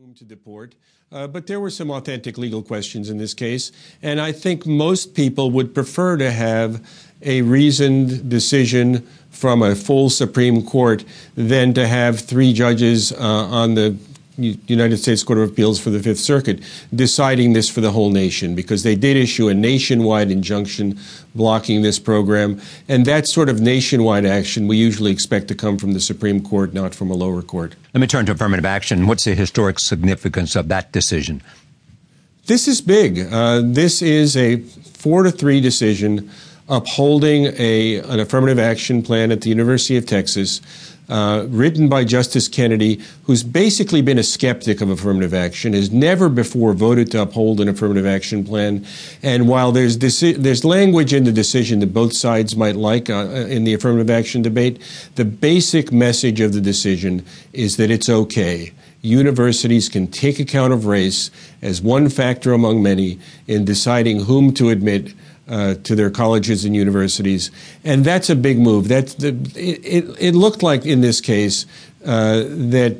[0.00, 0.74] whom to deport.
[1.12, 3.70] Uh, but there were some authentic legal questions in this case,
[4.02, 6.84] and I think most people would prefer to have
[7.22, 11.04] a reasoned decision from a full Supreme Court
[11.36, 13.96] than to have three judges uh, on the
[14.36, 16.60] United States Court of Appeals for the Fifth Circuit
[16.94, 20.98] deciding this for the whole nation because they did issue a nationwide injunction
[21.34, 22.60] blocking this program.
[22.88, 26.74] And that sort of nationwide action we usually expect to come from the Supreme Court,
[26.74, 27.76] not from a lower court.
[27.92, 29.06] Let me turn to affirmative action.
[29.06, 31.42] What's the historic significance of that decision?
[32.46, 33.32] This is big.
[33.32, 36.30] Uh, this is a four to three decision
[36.68, 40.60] upholding a, an affirmative action plan at the University of Texas
[41.08, 46.28] uh, written by Justice Kennedy, who's basically been a skeptic of affirmative action, has never
[46.28, 48.84] before voted to uphold an affirmative action plan.
[49.22, 53.26] And while there's deci- there's language in the decision that both sides might like uh,
[53.48, 54.80] in the affirmative action debate,
[55.16, 58.72] the basic message of the decision is that it's okay.
[59.02, 61.30] Universities can take account of race
[61.60, 65.12] as one factor among many in deciding whom to admit
[65.48, 67.50] uh, to their colleges and universities,
[67.84, 68.88] and that's a big move.
[68.88, 71.66] That's the, it, it, it looked like in this case
[72.04, 72.96] uh, that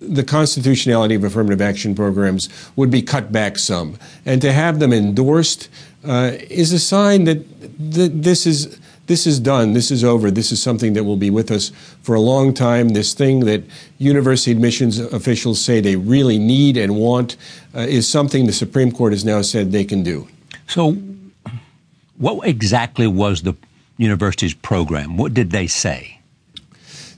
[0.00, 4.92] the constitutionality of affirmative action programs would be cut back some, and to have them
[4.92, 5.68] endorsed
[6.04, 7.44] uh, is a sign that
[7.92, 9.72] th- this is this is done.
[9.72, 10.30] This is over.
[10.30, 12.90] This is something that will be with us for a long time.
[12.90, 13.64] This thing that
[13.96, 17.36] university admissions officials say they really need and want
[17.74, 20.28] uh, is something the Supreme Court has now said they can do.
[20.66, 20.98] So,
[22.18, 23.54] what exactly was the
[23.96, 25.16] university's program?
[25.16, 26.18] What did they say?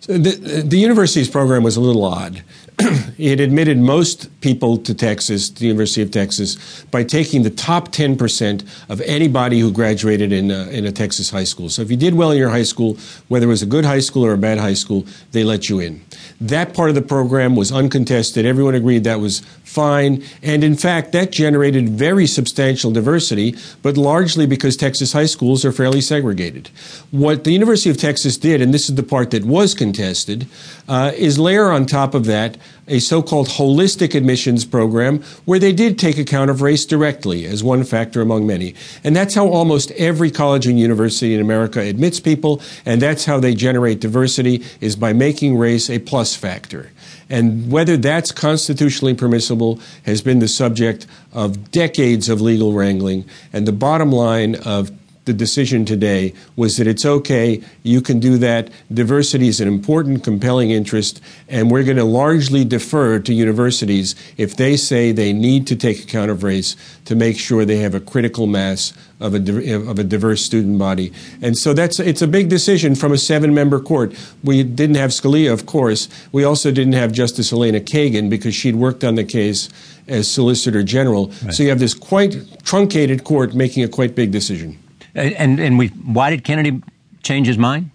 [0.00, 2.42] So the, the university's program was a little odd.
[3.18, 8.66] it admitted most people to Texas, the University of Texas, by taking the top 10%
[8.88, 11.68] of anybody who graduated in a, in a Texas high school.
[11.68, 12.96] So if you did well in your high school,
[13.28, 15.80] whether it was a good high school or a bad high school, they let you
[15.80, 16.00] in.
[16.40, 18.46] That part of the program was uncontested.
[18.46, 20.22] Everyone agreed that was fine.
[20.42, 25.72] And in fact, that generated very substantial diversity, but largely because Texas high schools are
[25.72, 26.70] fairly segregated.
[27.10, 30.46] What the University of Texas did, and this is the part that was contested,
[30.88, 32.56] uh, is layer on top of that
[32.90, 37.84] a so-called holistic admissions program where they did take account of race directly as one
[37.84, 38.74] factor among many.
[39.04, 43.38] And that's how almost every college and university in America admits people, and that's how
[43.38, 46.90] they generate diversity is by making race a plus factor.
[47.28, 53.24] And whether that's constitutionally permissible has been the subject of decades of legal wrangling.
[53.52, 58.38] And the bottom line of the decision today was that it's okay, you can do
[58.38, 58.70] that.
[58.92, 64.56] Diversity is an important, compelling interest, and we're going to largely defer to universities if
[64.56, 68.00] they say they need to take account of race to make sure they have a
[68.00, 71.12] critical mass of a, of a diverse student body.
[71.42, 74.14] And so that's it's a big decision from a seven-member court.
[74.42, 76.08] We didn't have Scalia, of course.
[76.32, 79.68] We also didn't have Justice Elena Kagan because she'd worked on the case
[80.08, 81.28] as Solicitor General.
[81.28, 81.52] Right.
[81.52, 84.78] So you have this quite truncated court making a quite big decision.
[85.14, 86.82] And and we why did Kennedy
[87.22, 87.90] change his mind?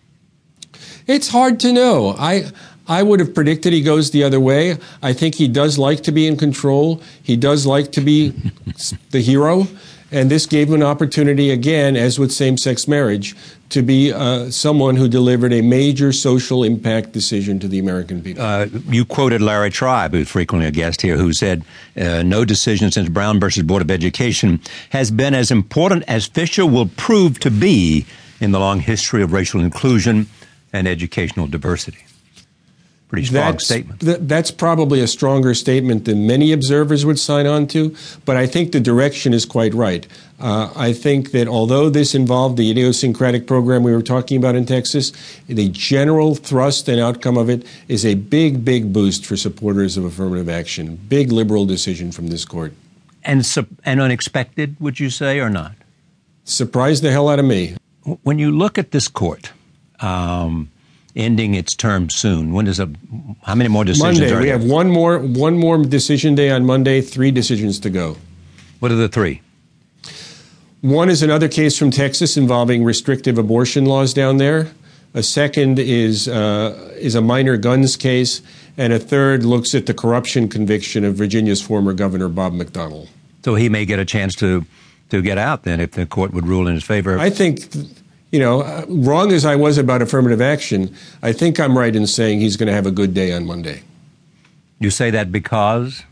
[1.08, 2.16] It's hard to know.
[2.18, 2.52] I
[2.88, 4.78] I would have predicted he goes the other way.
[5.01, 7.01] I think he does like to be in control.
[7.22, 8.29] He does like to be
[9.12, 9.68] the hero.
[10.12, 13.35] And this gave him an opportunity, again, as with same sex marriage,
[13.69, 18.44] to be uh, someone who delivered a major social impact decision to the American people.
[18.44, 21.66] Uh, you quoted Larry Tribe, who's frequently a guest here, who said,
[21.97, 26.67] uh, No decision since Brown versus Board of Education has been as important as Fisher
[26.67, 28.06] will prove to be
[28.40, 30.28] in the long history of racial inclusion
[30.72, 32.06] and educational diversity.
[33.07, 34.01] Pretty strong that's, statement.
[34.01, 37.95] Th- that's probably a stronger statement than many observers would sign on to,
[38.25, 40.07] but I think the direction is quite right.
[40.39, 44.66] Uh, I think that although this involved the idiosyncratic program we were talking about in
[44.66, 45.13] Texas,
[45.47, 50.03] the general thrust and outcome of it is a big, big boost for supporters of
[50.03, 50.95] affirmative action.
[51.07, 52.73] Big liberal decision from this court.
[53.23, 55.73] And, su- and unexpected, would you say, or not?
[56.43, 57.75] Surprised the hell out of me.
[58.23, 59.51] When you look at this court,
[59.99, 60.69] um,
[61.16, 62.53] ending its term soon.
[62.53, 62.90] When is a
[63.44, 64.20] how many more decisions?
[64.20, 64.36] Monday.
[64.36, 64.58] we there?
[64.58, 67.02] have one more one more decision day on Monday.
[67.02, 68.17] Three decisions to go.
[68.79, 69.41] What are the three?
[70.82, 74.72] One is another case from Texas involving restrictive abortion laws down there.
[75.16, 78.41] A second is uh, is a minor guns case,
[78.78, 83.08] and a third looks at the corruption conviction of Virginia's former governor Bob McDonnell.
[83.44, 84.66] So he may get a chance to
[85.09, 87.18] to get out then if the court would rule in his favor.
[87.18, 87.72] I think
[88.31, 92.07] you know, uh, wrong as I was about affirmative action, I think I'm right in
[92.07, 93.83] saying he's going to have a good day on Monday.
[94.79, 96.03] You say that because?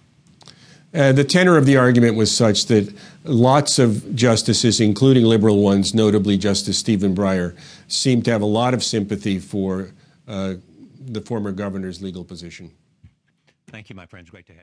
[0.94, 2.94] Uh, the tenor of the argument was such that
[3.24, 7.56] lots of justices, including liberal ones, notably Justice Stephen Breyer,
[7.88, 9.92] seem to have a lot of sympathy for
[10.28, 10.56] uh,
[11.00, 12.72] the former governor's legal position.
[13.68, 14.30] Thank you, my friends.
[14.30, 14.62] Great to have you.